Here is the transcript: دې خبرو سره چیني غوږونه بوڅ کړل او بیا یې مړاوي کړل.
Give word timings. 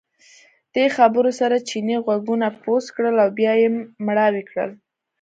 دې 0.73 0.85
خبرو 0.95 1.31
سره 1.39 1.55
چیني 1.69 1.97
غوږونه 2.05 2.47
بوڅ 2.61 2.85
کړل 2.95 3.15
او 3.23 3.29
بیا 3.39 3.53
یې 3.61 3.69
مړاوي 4.05 4.43
کړل. 4.49 4.71